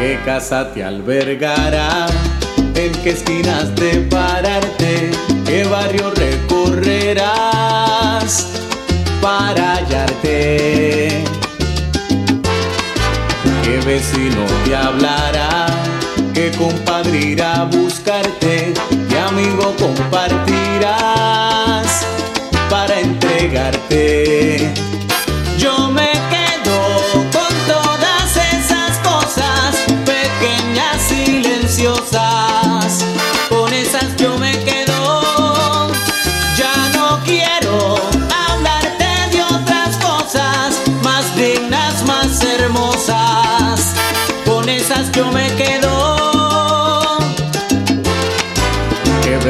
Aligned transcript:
¿Qué 0.00 0.18
casa 0.24 0.72
te 0.72 0.82
albergará? 0.82 2.06
¿En 2.74 2.90
qué 3.02 3.10
esquinas 3.10 3.74
de 3.76 3.98
pararte? 4.10 5.10
¿Qué 5.44 5.64
barrio 5.64 6.10
recorrerás 6.12 7.28
para 9.20 9.74
hallarte? 9.74 11.22
¿Qué 13.62 13.80
vecino 13.84 14.46
te 14.64 14.74
hablará? 14.74 15.66
¿Qué 16.32 16.50
compadre 16.52 17.18
irá 17.18 17.60
a 17.60 17.64
buscarte? 17.66 18.72
¿Qué 19.06 19.18
amigo 19.18 19.76
compartirás 19.78 20.86
para 22.70 23.00
entregarte? 23.00 24.72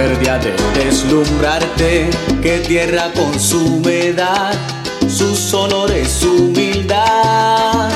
Ha 0.02 0.38
de 0.38 0.54
deslumbrarte, 0.82 2.08
que 2.40 2.58
tierra 2.60 3.12
con 3.14 3.38
su 3.38 3.58
humedad, 3.58 4.54
sus 5.06 5.52
olores, 5.52 6.08
su 6.08 6.44
humildad, 6.44 7.90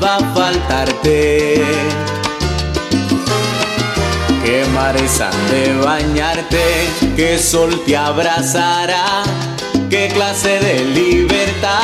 va 0.00 0.16
a 0.16 0.34
faltarte. 0.34 1.64
Que 4.44 4.64
mares 4.72 5.20
han 5.20 5.50
de 5.50 5.74
bañarte, 5.84 6.62
que 7.16 7.38
sol 7.38 7.82
te 7.84 7.96
abrazará, 7.96 9.24
qué 9.90 10.10
clase 10.14 10.60
de 10.60 10.84
libertad 10.84 11.79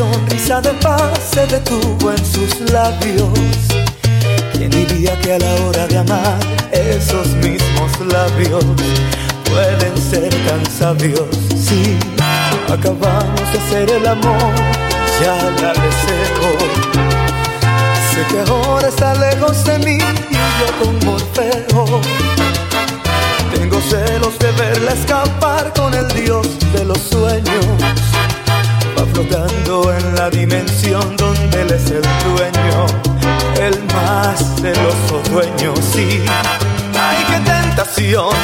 sonrisa 0.00 0.62
de 0.62 0.72
paz 0.80 1.18
se 1.34 1.46
detuvo 1.46 2.10
en 2.10 2.24
sus 2.24 2.58
labios. 2.72 3.38
¿Quién 4.54 4.70
diría 4.70 5.12
que 5.20 5.34
a 5.34 5.38
la 5.38 5.52
hora 5.62 5.86
de 5.86 5.98
amar 5.98 6.38
esos 6.72 7.28
mismos 7.44 7.90
labios 8.16 8.64
pueden 9.44 9.94
ser 10.10 10.32
adiós, 10.90 11.36
sí, 11.66 11.98
acabamos 12.72 13.46
de 13.52 13.58
hacer 13.58 13.90
el 13.90 14.06
amor, 14.06 14.54
ya 15.22 15.36
la 15.62 15.72
deseo. 15.84 16.50
Sé 18.10 18.20
que 18.30 18.40
ahora 18.50 18.88
está 18.88 19.14
lejos 19.14 19.62
de 19.64 19.78
mí 19.80 19.98
y 20.30 20.40
yo 20.58 20.68
con 20.80 20.94
Morfeo. 21.04 22.00
Tengo 23.54 23.78
celos 23.82 24.38
de 24.38 24.50
verla 24.52 24.92
escapar 24.92 25.70
con 25.74 25.92
el 25.92 26.08
dios 26.08 26.46
de 26.72 26.86
los 26.86 26.98
sueños. 26.98 28.19
Va 28.98 29.06
flotando 29.12 29.92
en 29.92 30.14
la 30.14 30.30
dimensión 30.30 31.16
donde 31.16 31.62
él 31.62 31.70
es 31.70 31.90
el 31.90 32.02
dueño, 32.02 32.86
el 33.60 33.82
más 33.94 34.38
celoso 34.60 35.22
dueño, 35.30 35.74
sí. 35.92 36.22
Ay, 36.98 37.24
qué 37.28 37.50
tentación, 37.50 38.34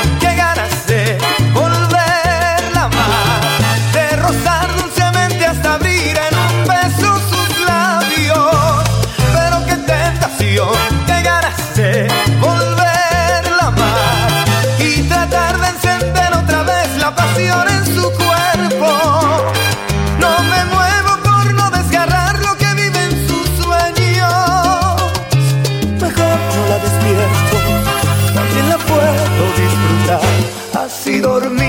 disfrutar 30.86 31.46
así 31.46 31.65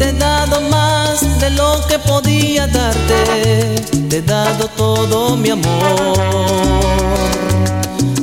he 0.00 0.12
dado 0.14 0.62
más 0.70 1.38
de 1.38 1.50
lo 1.50 1.86
que 1.86 1.98
podía 1.98 2.66
darte. 2.66 3.74
Te 4.08 4.16
he 4.18 4.22
dado 4.22 4.68
todo 4.68 5.36
mi 5.36 5.50
amor, 5.50 6.16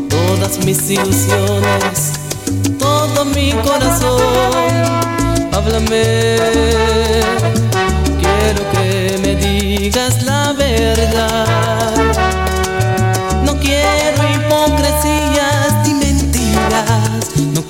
todas 0.09 0.57
mis 0.65 0.89
ilusiones, 0.89 2.13
todo 2.79 3.23
mi 3.25 3.51
corazón. 3.51 4.21
Háblame, 5.53 6.37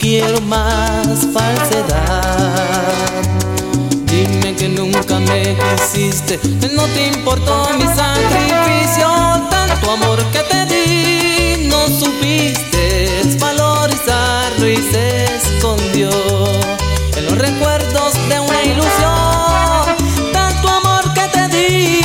quiero 0.06 0.40
más 0.42 1.26
falsedad. 1.34 2.94
Dime 4.06 4.54
que 4.56 4.70
nunca 4.70 5.20
me 5.20 5.58
quisiste, 5.58 6.38
que 6.38 6.68
no 6.76 6.84
te 6.94 7.08
importó 7.08 7.68
mi 7.80 7.86
sacrificio, 7.86 9.08
tanto 9.50 9.92
amor 9.92 10.20
que 10.32 10.42
te 10.52 10.62
di, 10.72 11.68
no 11.70 11.88
supiste 11.88 13.20
valorizarlo 13.40 14.68
y 14.68 14.78
se 14.92 15.26
escondió 15.38 16.12
en 17.18 17.26
los 17.26 17.38
recuerdos 17.40 18.14
de 18.30 18.40
una 18.40 18.62
ilusión. 18.62 20.32
Tanto 20.32 20.70
amor 20.70 21.04
que 21.16 21.28
te 21.36 21.48
di, 21.48 22.02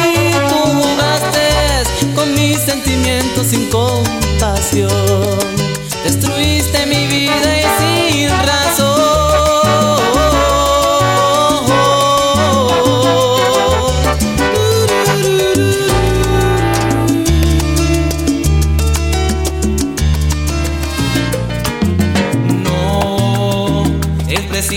tú 0.49 0.57
jugaste 0.81 1.45
con 2.15 2.33
mis 2.35 2.57
sentimientos 2.61 3.49
sin 3.49 3.69
compasión. 3.69 5.10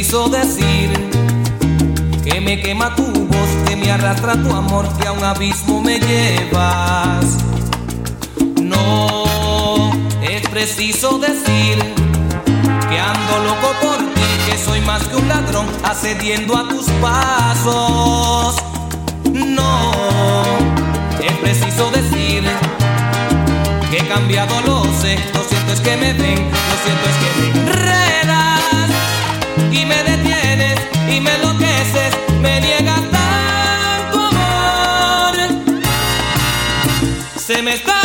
Preciso 0.03 0.27
decir 0.27 0.91
que 2.25 2.41
me 2.41 2.61
quema 2.61 2.93
tu 2.93 3.03
voz, 3.03 3.49
que 3.65 3.77
me 3.77 3.89
arrastra 3.89 4.33
tu 4.33 4.53
amor, 4.53 4.85
que 4.97 5.07
a 5.07 5.13
un 5.13 5.23
abismo 5.23 5.81
me 5.81 5.97
llevas. 5.97 7.37
No 8.61 9.91
es 10.21 10.45
preciso 10.49 11.19
decir 11.19 11.77
que 12.89 12.99
ando 12.99 13.39
loco 13.45 13.71
por 13.81 13.97
ti, 14.13 14.21
que 14.45 14.57
soy 14.57 14.81
más 14.81 15.03
que 15.07 15.15
un 15.15 15.27
ladrón 15.29 15.67
accediendo 15.85 16.57
a 16.57 16.67
tus 16.67 16.85
pasos. 17.01 18.55
No 19.33 19.91
es 21.23 21.37
preciso 21.37 21.91
decir 21.91 22.43
que 23.89 23.99
he 23.99 24.07
cambiado, 24.09 24.53
lo 24.65 24.83
sé. 25.01 25.17
Lo 25.33 25.39
cierto 25.43 25.71
es 25.71 25.79
que 25.79 25.95
me 25.95 26.11
ven, 26.11 26.51
lo 26.51 26.75
cierto 26.83 27.09
es 27.09 27.15
que 27.21 27.39
me 27.39 27.59
enredas 27.61 28.03
y 29.71 29.85
me 29.85 30.03
detienes 30.03 30.79
y 31.09 31.21
me 31.21 31.35
enloqueces, 31.35 32.13
me 32.41 32.61
niegas 32.61 33.01
tanto 33.11 34.19
amor. 34.19 35.35
Se 37.37 37.61
me 37.61 37.73
está 37.75 38.02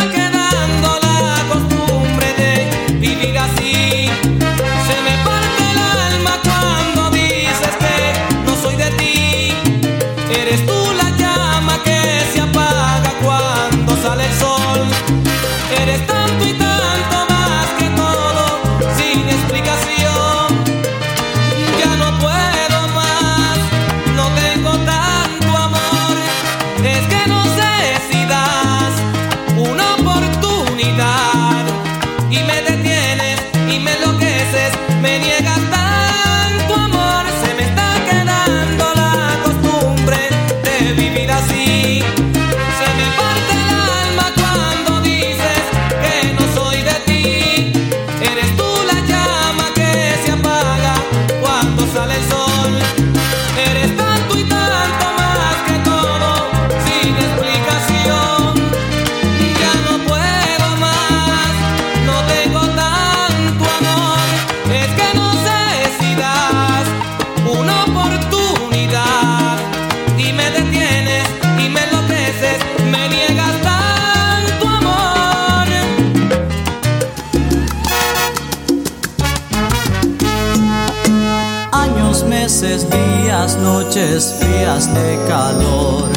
de 84.87 85.19
calor, 85.27 86.09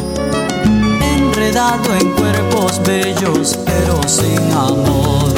enredado 1.01 1.93
en 1.99 2.11
cuerpos 2.11 2.79
bellos 2.85 3.59
pero 3.65 3.99
sin 4.07 4.39
amor. 4.53 5.33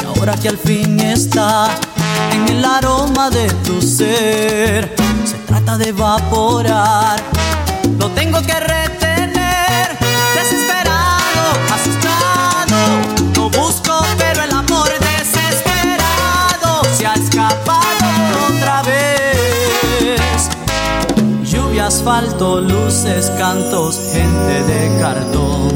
Y 0.00 0.04
ahora 0.04 0.34
que 0.34 0.48
al 0.48 0.58
fin 0.58 0.98
está 0.98 1.70
en 2.32 2.48
el 2.48 2.64
aroma 2.64 3.30
de 3.30 3.46
tu 3.64 3.80
ser, 3.80 4.92
se 5.24 5.36
trata 5.46 5.78
de 5.78 5.90
evaporar, 5.90 7.22
lo 7.96 8.08
tengo 8.08 8.42
que 8.42 8.52
asfalto, 22.02 22.60
luces, 22.60 23.30
cantos, 23.38 24.00
gente 24.12 24.64
de 24.64 24.98
cartón. 25.00 25.70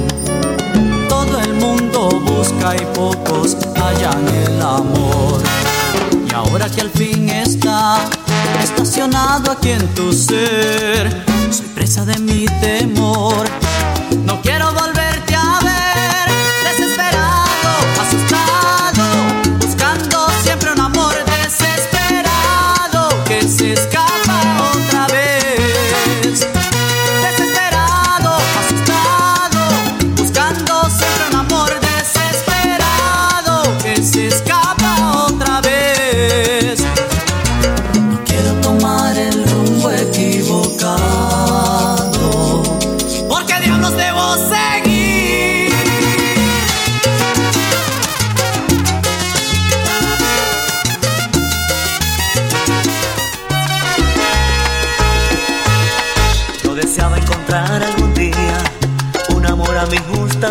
Todo 1.09 1.41
el 1.41 1.55
mundo 1.55 2.09
busca 2.21 2.75
y 2.75 2.85
pocos 2.95 3.57
hallan 3.77 4.27
el 4.29 4.61
amor. 4.61 5.41
Y 6.29 6.35
ahora 6.35 6.69
que 6.69 6.81
al 6.81 6.91
fin 6.91 7.29
está 7.29 7.99
estacionado 8.61 9.53
aquí 9.53 9.71
en 9.71 9.87
tu 9.95 10.13
ser, 10.13 11.25
soy 11.51 11.67
presa 11.69 12.05
de 12.05 12.19
mi 12.19 12.47
temor. 12.61 13.47
No 14.25 14.43
quiero 14.43 14.73
volverte 14.73 14.96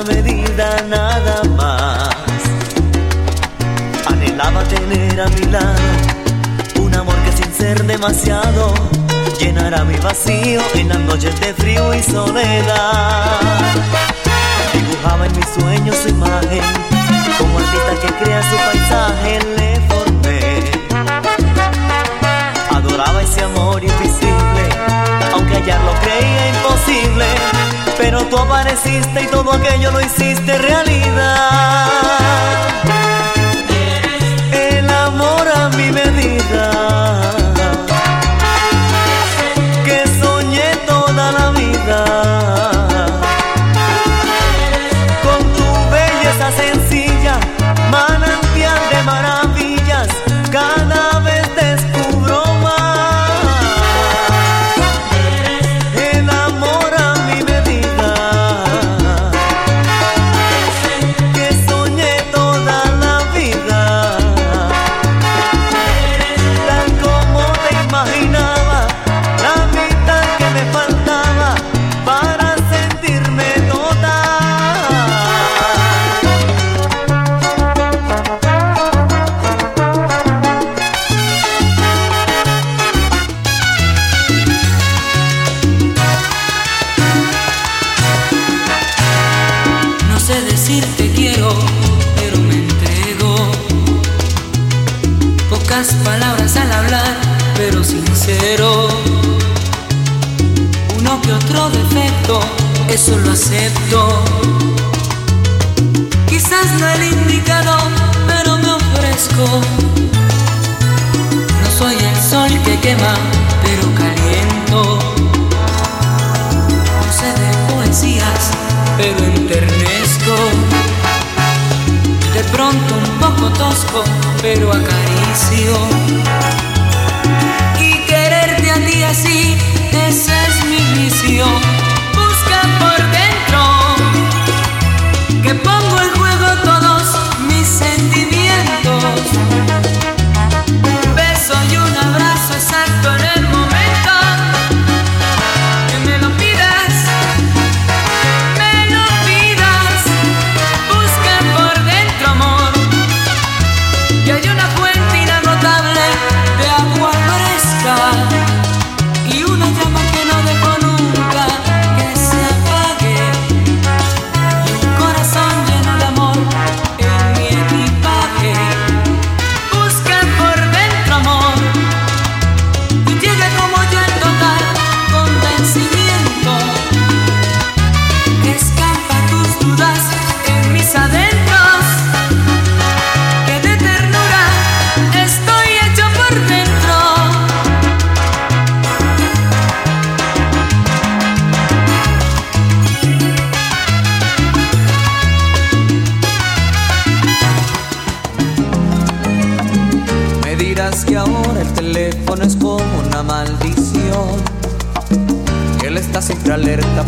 medida 0.08 0.82
nada 0.88 1.44
más. 1.58 2.10
Anhelaba 4.08 4.64
tener 4.64 5.20
a 5.20 5.28
mi 5.28 5.46
lado 5.46 5.82
un 6.82 6.94
amor 6.96 7.16
que 7.26 7.44
sin 7.44 7.54
ser 7.54 7.84
demasiado 7.86 8.74
llenará 9.40 9.84
mi 9.84 9.98
vacío 9.98 10.62
en 10.76 10.90
las 10.90 11.00
noches 11.00 11.40
de 11.40 11.54
frío 11.54 11.94
y 11.94 12.02
soledad. 12.04 13.40
Dibujaba 14.74 15.26
en 15.26 15.36
mis 15.36 15.48
sueños 15.48 15.96
su 15.98 16.10
imagen, 16.10 16.64
como 17.38 17.60
artista 17.60 17.94
que 18.02 18.24
crea 18.24 18.42
su 18.50 18.56
paisaje 18.56 19.40
le 19.58 19.82
formé. 19.90 20.64
Adoraba 22.70 23.22
ese 23.22 23.42
amor 23.44 23.84
invisible, 23.84 24.35
aunque 25.56 25.72
hallarlo 25.72 25.94
creía 26.02 26.50
imposible 26.50 27.26
pero 27.98 28.26
tú 28.26 28.38
apareciste 28.38 29.24
y 29.24 29.28
todo 29.28 29.54
aquello 29.54 29.92
lo 29.92 30.02
hiciste 30.02 30.58
realidad. 30.58 31.90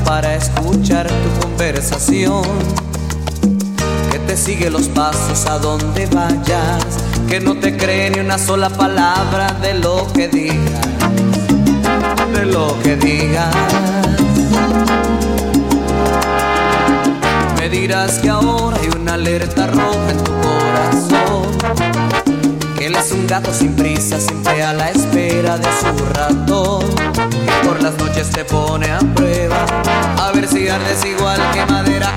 Para 0.05 0.35
escuchar 0.35 1.07
tu 1.07 1.47
conversación. 1.47 2.43
Que 4.11 4.19
te 4.19 4.37
sigue 4.37 4.69
los 4.69 4.87
pasos 4.89 5.45
a 5.45 5.59
donde 5.59 6.05
vayas. 6.07 6.85
Que 7.27 7.39
no 7.39 7.55
te 7.55 7.75
cree 7.75 8.09
ni 8.09 8.19
una 8.19 8.37
sola 8.37 8.69
palabra 8.69 9.53
de 9.61 9.75
lo 9.75 10.07
que 10.13 10.27
digas. 10.27 10.85
De 12.33 12.45
lo 12.45 12.77
que 12.83 12.95
digas. 12.95 13.55
Me 17.59 17.69
dirás 17.69 18.19
que 18.19 18.29
ahora 18.29 18.77
hay 18.81 18.89
una 18.99 19.13
alerta 19.15 19.67
roja 19.67 20.11
en 20.11 20.23
tu 20.23 20.31
corazón 20.41 21.96
él 22.87 22.95
es 22.95 23.11
un 23.11 23.27
gato 23.27 23.53
sin 23.53 23.75
prisa, 23.75 24.17
siempre 24.19 24.63
a 24.63 24.73
la 24.73 24.89
espera 24.89 25.57
de 25.57 25.67
su 25.81 26.05
ratón. 26.13 26.85
Y 27.33 27.67
por 27.67 27.83
las 27.83 27.97
noches 27.97 28.29
te 28.29 28.45
pone 28.45 28.89
a 28.89 28.99
prueba, 29.13 29.65
a 30.17 30.31
ver 30.31 30.47
si 30.47 30.69
ardes 30.69 31.03
igual 31.03 31.39
que 31.51 31.65
madera. 31.65 32.16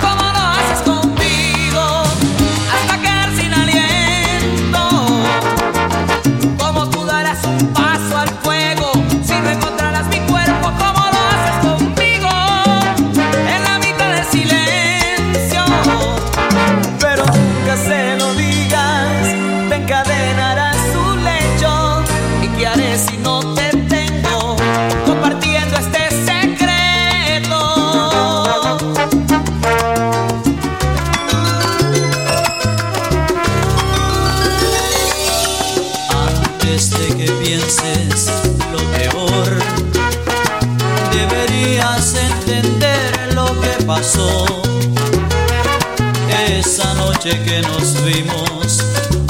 Esa 46.49 46.95
noche 46.95 47.39
que 47.45 47.61
nos 47.61 48.03
vimos, 48.03 48.79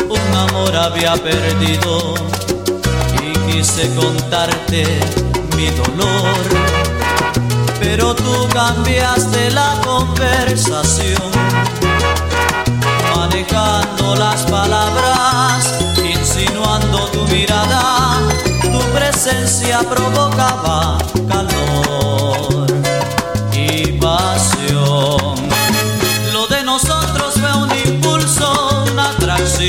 un 0.09 0.37
amor 0.37 0.77
había 0.77 1.15
perdido 1.15 2.15
y 3.21 3.33
quise 3.51 3.93
contarte 3.97 4.85
mi 5.57 5.67
dolor. 5.71 6.37
Pero 7.81 8.15
tú 8.15 8.49
cambiaste 8.53 9.51
la 9.51 9.75
conversación 9.85 11.33
manejando 13.17 14.15
las 14.15 14.43
palabras, 14.43 15.81
insinuando 15.97 17.09
tu 17.09 17.25
mirada, 17.27 18.21
tu 18.63 18.81
presencia 18.93 19.81
provocaba 19.81 20.97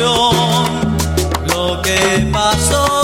Lo 0.00 1.80
que 1.82 2.28
pasó 2.32 3.03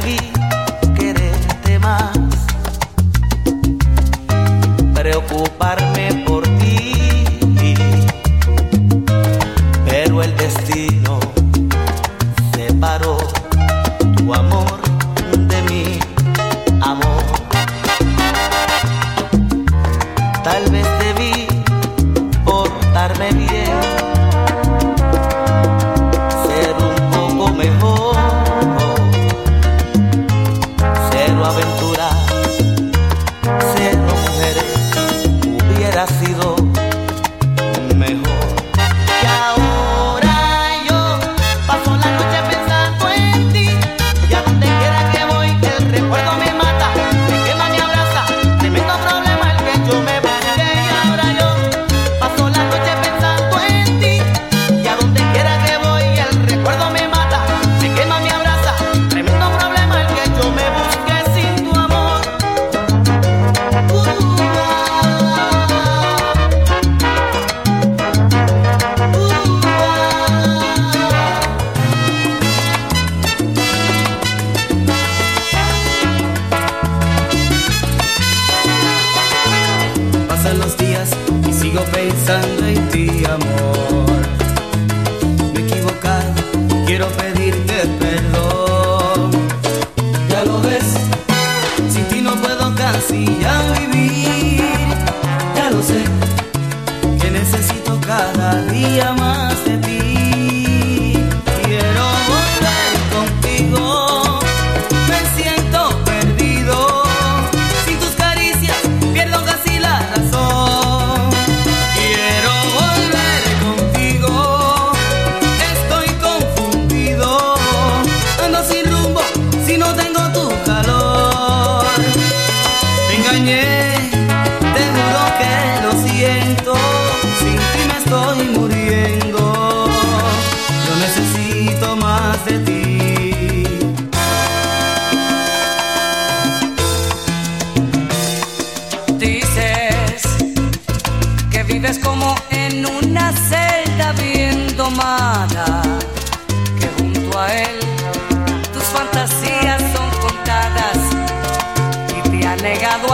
Vez 0.00 0.27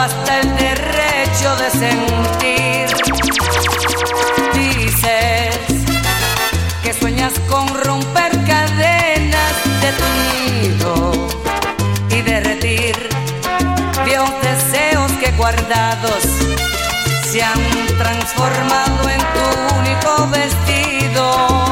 hasta 0.05 0.40
el 0.40 0.57
derecho 0.57 1.57
de 1.57 1.71
sentir. 1.71 2.87
Dices 4.53 5.57
que 6.83 6.93
sueñas 6.93 7.33
con 7.49 7.67
romper 7.69 8.33
cadenas 8.47 9.55
de 9.83 9.90
tu 9.99 10.07
nido 10.21 11.29
y 12.11 12.21
derretir 12.21 12.95
viejos 14.05 14.31
deseos 14.43 15.11
que 15.12 15.31
guardados 15.38 16.23
se 17.31 17.43
han 17.43 17.62
transformado 17.99 19.09
en 19.09 19.21
tu 19.35 19.77
único 19.79 20.29
vestido. 20.29 21.63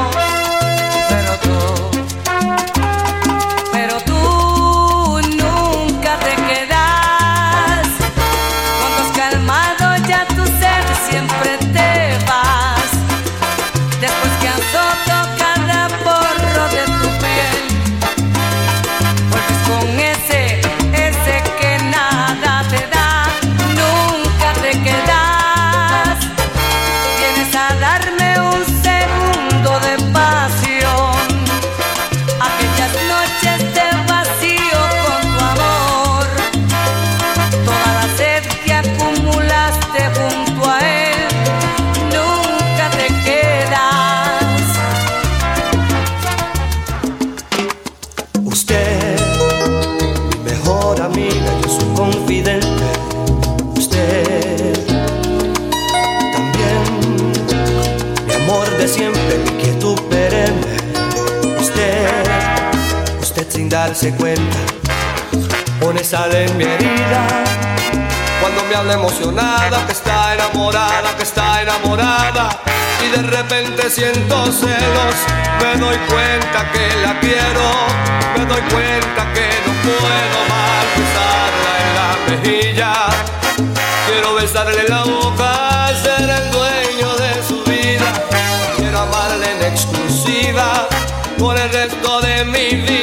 Darse 63.93 64.11
cuenta, 64.15 64.57
pone 65.79 66.03
sal 66.03 66.33
en 66.33 66.57
mi 66.57 66.63
herida. 66.63 67.27
Cuando 68.41 68.63
me 68.63 68.73
habla 68.75 68.93
emocionada, 68.93 69.85
que 69.85 69.91
está 69.91 70.33
enamorada, 70.33 71.15
que 71.15 71.21
está 71.21 71.61
enamorada. 71.61 72.59
Y 73.05 73.15
de 73.15 73.21
repente 73.21 73.91
siento 73.91 74.51
celos, 74.51 75.15
me 75.61 75.79
doy 75.79 75.97
cuenta 76.09 76.71
que 76.71 76.85
la 77.05 77.19
quiero, 77.19 77.65
me 78.35 78.45
doy 78.47 78.61
cuenta 78.73 79.21
que 79.35 79.47
no 79.63 79.73
puedo 79.85 80.39
más 80.53 80.85
besarla 80.97 81.71
en 81.83 81.89
la 81.99 82.09
mejilla. 82.29 82.93
Quiero 84.07 84.33
besarle 84.33 84.89
la 84.89 85.03
boca, 85.03 85.89
ser 86.01 86.27
el 86.27 86.51
dueño 86.51 87.15
de 87.17 87.43
su 87.47 87.63
vida. 87.63 88.11
Quiero 88.75 89.01
amarle 89.01 89.51
en 89.51 89.71
exclusiva 89.71 90.87
por 91.37 91.59
el 91.59 91.71
resto 91.71 92.21
de 92.21 92.43
mi 92.45 92.69
vida. 92.81 92.93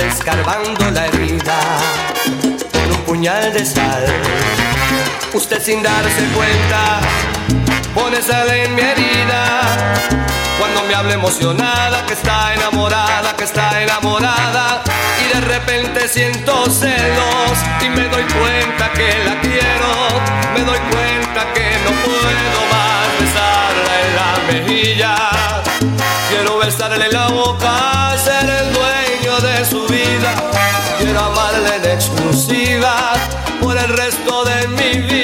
Escarbando 0.00 0.90
la 0.90 1.06
herida 1.06 1.58
con 2.72 2.90
un 2.90 3.02
puñal 3.04 3.52
de 3.52 3.64
sal. 3.64 4.06
Usted 5.34 5.62
sin 5.62 5.82
darse 5.82 6.24
cuenta 6.34 7.00
pone 7.94 8.22
sal 8.22 8.48
en 8.50 8.74
mi 8.74 8.80
herida. 8.80 10.04
Cuando 10.58 10.82
me 10.84 10.94
habla 10.94 11.14
emocionada, 11.14 12.06
que 12.06 12.14
está 12.14 12.54
enamorada, 12.54 13.36
que 13.36 13.44
está 13.44 13.82
enamorada. 13.82 14.82
Y 15.22 15.34
de 15.34 15.40
repente 15.42 16.08
siento 16.08 16.70
celos 16.70 17.58
y 17.82 17.88
me 17.90 18.08
doy 18.08 18.24
cuenta 18.24 18.92
que 18.92 19.24
la 19.24 19.40
quiero. 19.40 19.92
Me 20.54 20.60
doy 20.60 20.78
cuenta 20.78 21.52
que 21.52 21.76
no 21.84 21.90
puedo 22.02 22.60
más 22.72 23.08
besarla 23.20 23.92
en 24.06 24.16
la 24.16 24.52
mejilla. 24.52 25.16
Quiero 26.30 26.58
besarle 26.58 27.08
la 27.10 27.28
boca, 27.28 28.16
ser 28.16 28.48
el 28.48 28.72
dueño 28.72 29.40
de 29.40 29.64
su 29.64 29.81
resto 34.04 34.44
de 34.44 34.68
mi 34.68 35.00
vida. 35.02 35.21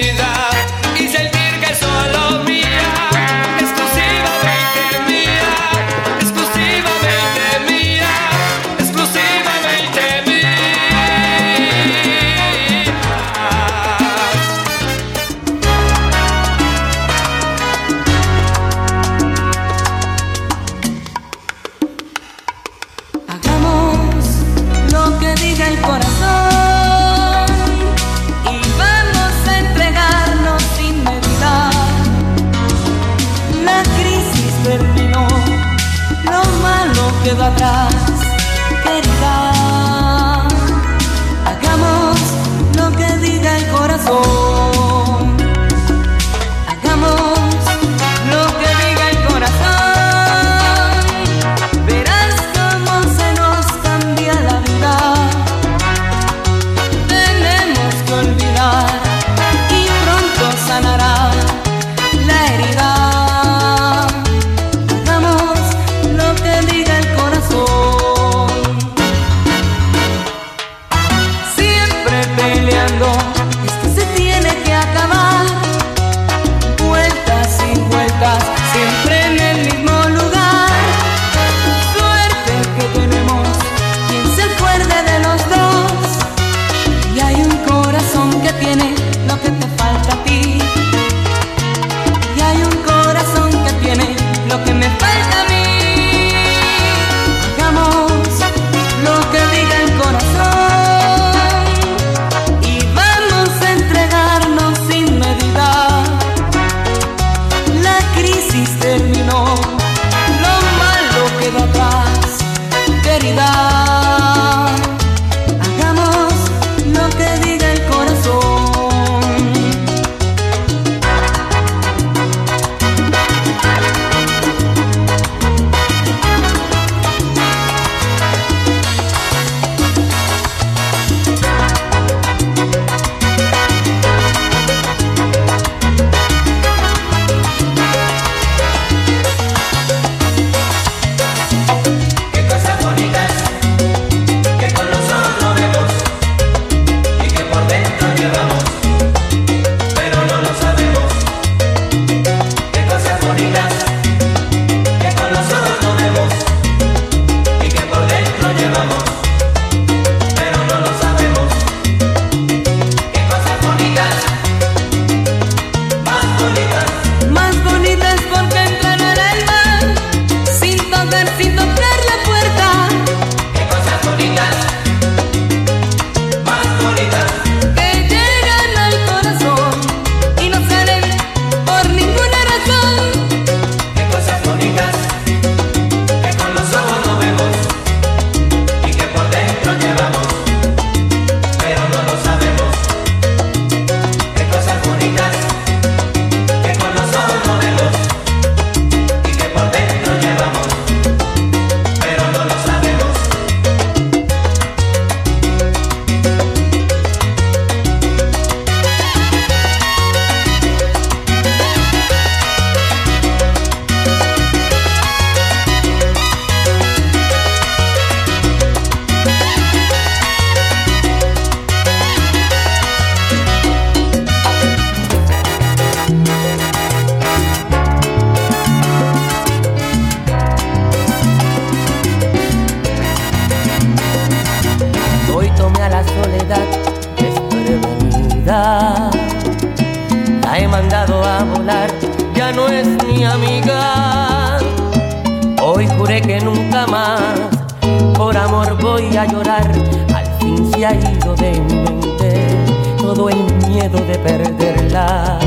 voy 249.01 249.17
a 249.17 249.27
llorar, 249.27 249.71
al 250.15 250.27
fin 250.41 250.71
se 250.73 250.85
ha 250.85 250.93
ido 250.93 251.35
de 251.37 251.53
mi 251.61 251.75
mente 251.75 252.65
todo 252.99 253.29
el 253.29 253.45
miedo 253.69 253.99
de 254.01 254.19
perderla. 254.19 255.39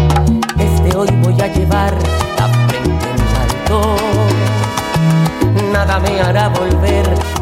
Desde 0.55 0.95
hoy 0.95 1.09
voy 1.21 1.39
a 1.41 1.47
llevar 1.47 1.93
la 2.37 2.47
frente 2.67 3.05
en 3.13 3.21
alto, 3.41 3.95
nada 5.73 5.99
me 5.99 6.21
hará 6.21 6.47
volver. 6.47 7.40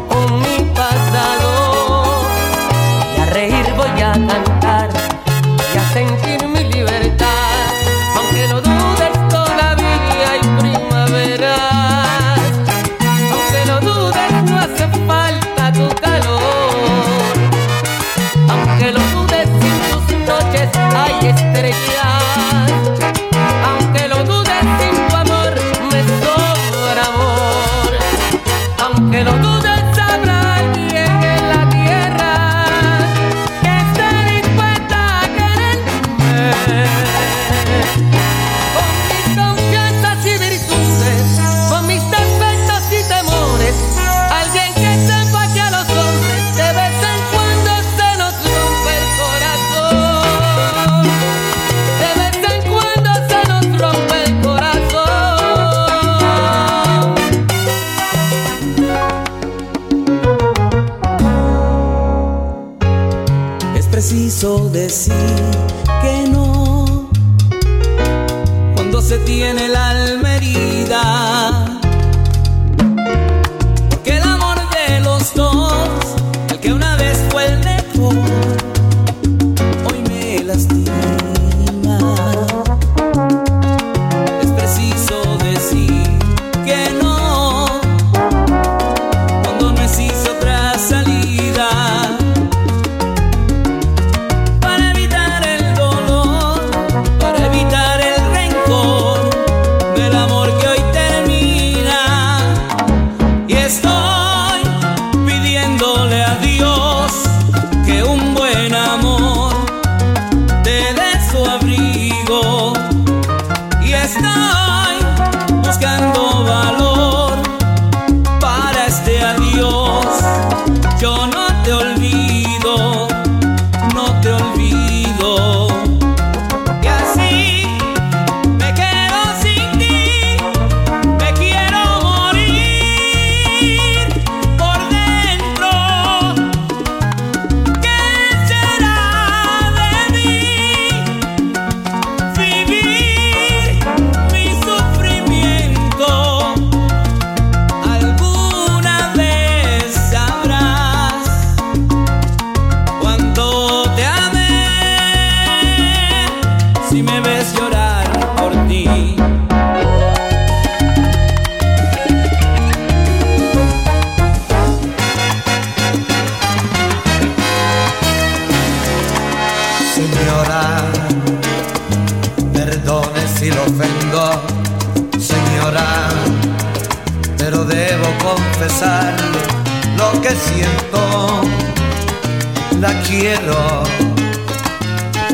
La 182.80 182.94
quiero, 183.02 183.82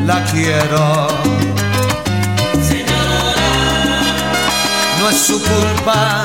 la 0.04 0.24
quiero. 0.24 1.06
Señora, 2.61 3.35
no 4.98 5.11
es 5.11 5.16
su 5.16 5.40
culpa. 5.40 6.24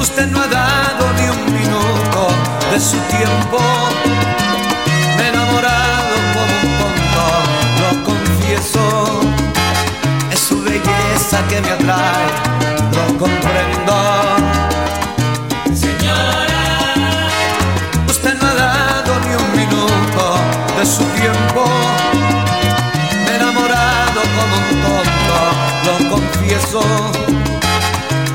Usted 0.00 0.26
no 0.32 0.42
ha 0.42 0.48
dado 0.48 1.12
ni 1.16 1.28
un 1.28 1.44
minuto 1.60 2.28
de 2.72 2.80
su 2.80 2.96
tiempo. 3.16 3.60
Me 5.16 5.26
he 5.26 5.28
enamorado 5.28 6.14
como 6.34 6.54
un 6.62 6.70
tonto, 6.80 7.24
lo 7.80 7.90
confieso. 8.02 9.20
Es 10.32 10.40
su 10.40 10.60
belleza 10.60 11.46
que 11.48 11.60
me 11.60 11.70
atrae, 11.70 12.26
lo 12.96 13.16
comprendo. 13.16 13.63
me 23.26 23.36
enamorado 23.36 24.20
como 24.36 24.56
un 24.56 24.68
tonto, 24.84 25.36
lo 25.86 26.10
confieso. 26.10 26.82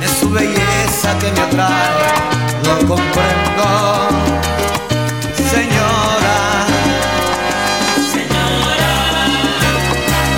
Es 0.01 0.11
su 0.19 0.29
belleza 0.31 1.17
que 1.19 1.31
me 1.31 1.41
atrae, 1.41 2.13
lo 2.63 2.77
comprendo. 2.87 4.09
Señora, 5.51 6.65
señora, 8.11 8.93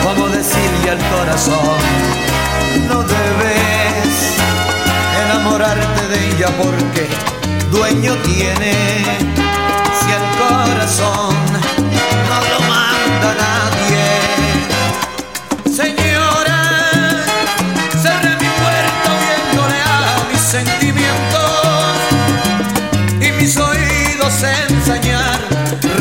¿cómo 0.03 0.27
decirle 0.27 0.91
al 0.91 0.99
corazón? 1.09 1.79
No 2.89 3.03
debes 3.03 4.35
enamorarte 5.25 6.07
de 6.09 6.35
ella 6.35 6.49
porque 6.57 7.07
dueño 7.71 8.13
tiene 8.23 9.50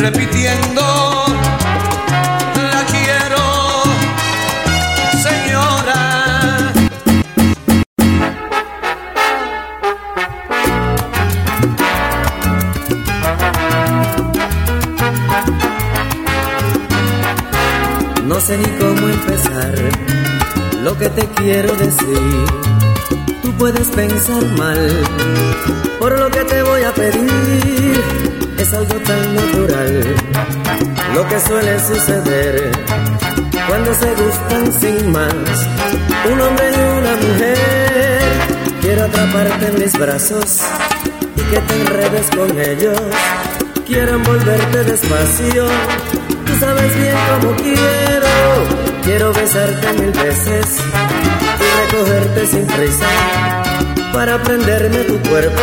repitiendo, 0.01 0.83
la 2.73 2.83
quiero, 2.87 3.45
señora. 5.23 6.73
No 18.25 18.41
sé 18.41 18.57
ni 18.57 18.65
cómo 18.79 19.09
empezar 19.09 19.75
lo 20.83 20.97
que 20.97 21.11
te 21.11 21.27
quiero 21.37 21.75
decir. 21.77 22.47
Tú 23.43 23.53
puedes 23.59 23.89
pensar 23.89 24.43
mal 24.57 24.79
por 25.99 26.19
lo 26.19 26.31
que 26.31 26.45
que 31.31 31.39
suele 31.39 31.79
suceder 31.79 32.73
cuando 33.69 33.95
se 33.95 34.15
gustan 34.15 34.73
sin 34.81 35.13
más 35.13 35.33
un 36.33 36.41
hombre 36.41 36.71
y 36.71 36.99
una 36.99 37.17
mujer. 37.17 38.21
Quiero 38.81 39.05
atraparte 39.05 39.67
en 39.69 39.79
mis 39.79 39.93
brazos 39.93 40.59
y 41.37 41.41
que 41.41 41.61
te 41.61 41.75
enredes 41.81 42.31
con 42.37 42.61
ellos. 42.61 43.01
Quiero 43.87 44.17
envolverte 44.17 44.85
despacio, 44.85 45.67
tú 46.47 46.53
sabes 46.59 46.97
bien 46.97 47.17
cómo 47.29 47.55
quiero. 47.57 48.29
Quiero 49.05 49.33
besarte 49.33 49.93
mil 50.01 50.11
veces 50.11 50.79
y 51.61 51.93
recogerte 51.93 52.47
sin 52.47 52.67
prisa 52.67 53.09
para 54.13 54.43
prenderme 54.43 54.99
tu 55.05 55.19
cuerpo 55.29 55.63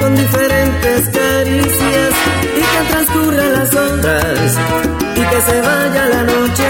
con 0.00 0.14
diferentes 0.14 1.08
que 1.08 1.31
transcurran 2.92 3.52
las 3.54 3.74
horas 3.74 4.58
y 5.16 5.22
que 5.30 5.40
se 5.40 5.60
vaya 5.62 6.08
la 6.08 6.22
noche 6.24 6.68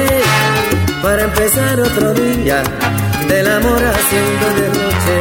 para 1.02 1.22
empezar 1.24 1.80
otro 1.80 2.14
día 2.14 2.62
del 3.28 3.46
amor 3.50 3.80
haciendo 3.92 4.46
de 4.60 4.68
noche 4.80 5.16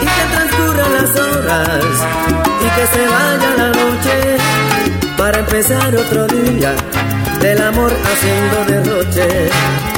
y 0.00 0.06
que 0.16 0.24
transcurran 0.34 0.92
las 0.98 1.12
horas 1.26 1.84
y 2.64 2.68
que 2.76 2.86
se 2.94 3.02
vaya 3.16 3.50
la 3.62 3.68
noche 3.80 4.16
para 5.18 5.38
empezar 5.40 5.94
otro 5.94 6.26
día 6.26 6.74
del 7.40 7.62
amor 7.62 7.92
haciendo 8.10 8.56
derroche. 8.66 9.97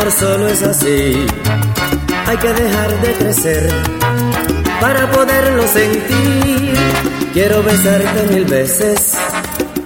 Amor 0.00 0.12
solo 0.12 0.48
es 0.48 0.62
así. 0.62 1.26
Hay 2.26 2.36
que 2.36 2.52
dejar 2.52 3.00
de 3.00 3.12
crecer 3.14 3.70
para 4.80 5.10
poderlo 5.10 5.66
sentir. 5.66 6.74
Quiero 7.32 7.62
besarte 7.62 8.34
mil 8.34 8.44
veces 8.44 9.16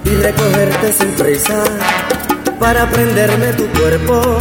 y 0.05 0.11
recogerte 0.11 0.93
sin 0.93 1.11
prisa 1.13 1.65
para 2.59 2.89
prenderme 2.89 3.53
tu 3.55 3.67
cuerpo 3.79 4.39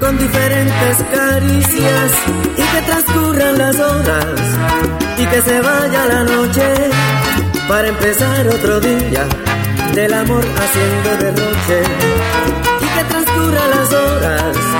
con 0.00 0.18
diferentes 0.18 0.96
caricias 1.14 2.12
y 2.56 2.62
que 2.62 2.82
transcurran 2.82 3.58
las 3.58 3.78
horas 3.78 4.40
y 5.16 5.26
que 5.26 5.42
se 5.42 5.60
vaya 5.60 6.06
la 6.06 6.24
noche 6.24 6.74
para 7.66 7.88
empezar 7.88 8.48
otro 8.48 8.80
día 8.80 9.26
del 9.94 10.12
amor 10.12 10.44
haciendo 10.62 11.24
de 11.24 11.32
noche 11.32 11.82
y 12.80 12.86
que 12.86 13.04
transcurran 13.04 13.70
las 13.70 13.92
horas 13.92 14.77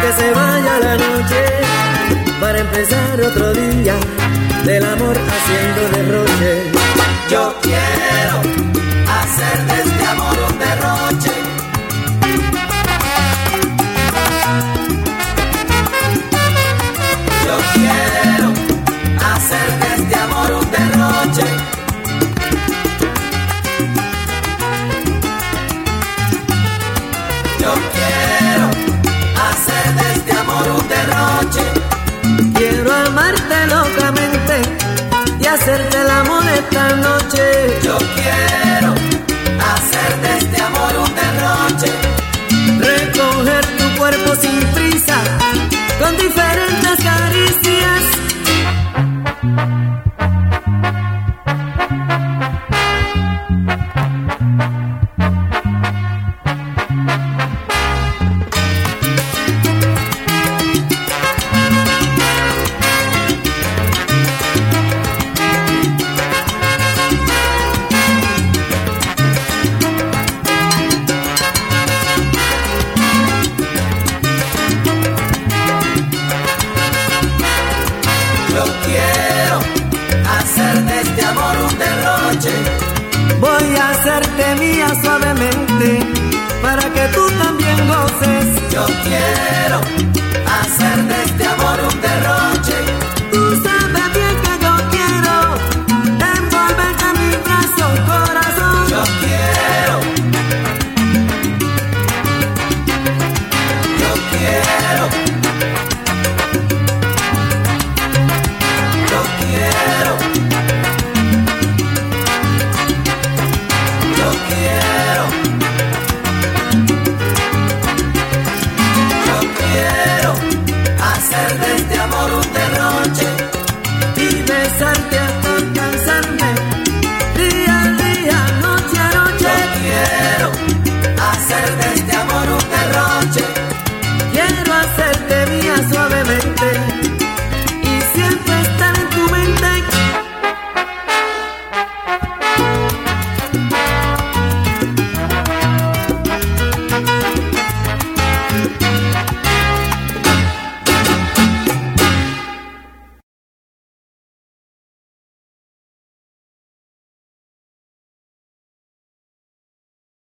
que 0.00 0.12
se 0.12 0.30
vaya 0.32 0.78
la 0.78 0.96
noche 0.96 1.44
para 2.40 2.60
empezar 2.60 3.20
otro 3.20 3.52
día 3.52 3.96
del 4.64 4.84
amor 4.84 5.16
haciendo 5.34 5.80
derroche. 5.94 6.52
Yo 7.30 7.54
quiero 7.62 8.36
hacer 9.18 9.66
de 9.66 9.89